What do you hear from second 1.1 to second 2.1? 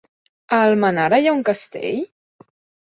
hi ha un castell?